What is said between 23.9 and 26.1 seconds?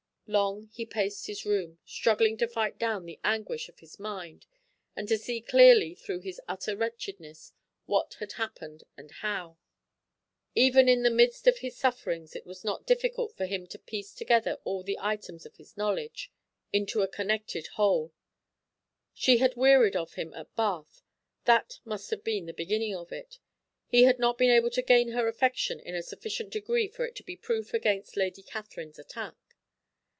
had not been able to gain her affection in a